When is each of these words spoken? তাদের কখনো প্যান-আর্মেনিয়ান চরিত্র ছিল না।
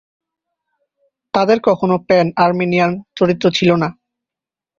তাদের 1.33 1.57
কখনো 1.61 1.95
প্যান-আর্মেনিয়ান 2.07 2.91
চরিত্র 3.15 3.45
ছিল 3.51 3.69
না। 3.75 3.89